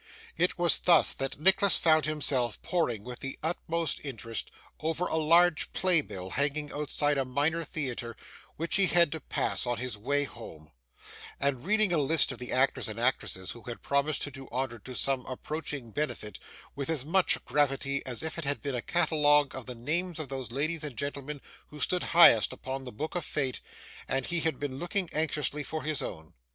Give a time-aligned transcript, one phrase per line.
[0.35, 5.73] It was thus that Nicholas found himself poring with the utmost interest over a large
[5.73, 8.15] play bill hanging outside a Minor Theatre
[8.55, 10.71] which he had to pass on his way home,
[11.39, 14.79] and reading a list of the actors and actresses who had promised to do honour
[14.79, 16.39] to some approaching benefit,
[16.75, 20.29] with as much gravity as if it had been a catalogue of the names of
[20.29, 23.61] those ladies and gentlemen who stood highest upon the Book of Fate,
[24.07, 26.33] and he had been looking anxiously for his own.